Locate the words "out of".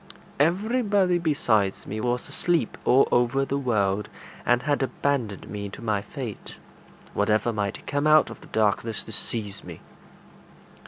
8.07-8.41